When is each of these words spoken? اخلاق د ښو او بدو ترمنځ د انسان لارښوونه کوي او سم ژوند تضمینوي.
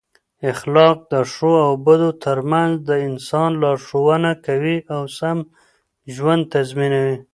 اخلاق 0.51 0.97
د 1.11 1.13
ښو 1.31 1.51
او 1.65 1.71
بدو 1.85 2.09
ترمنځ 2.25 2.73
د 2.89 2.91
انسان 3.09 3.49
لارښوونه 3.61 4.31
کوي 4.45 4.77
او 4.95 5.01
سم 5.17 5.37
ژوند 6.15 6.43
تضمینوي. 6.53 7.17